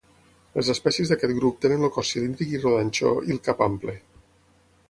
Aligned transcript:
Les 0.59 0.71
espècies 0.73 1.11
d'aquest 1.11 1.33
grup 1.41 1.59
tenen 1.67 1.87
el 1.89 1.93
cos 1.97 2.13
cilíndric 2.15 2.57
i 2.57 2.63
rodanxó 2.65 3.15
i 3.29 3.37
el 3.37 3.43
cap 3.49 3.63
ample. 3.71 3.97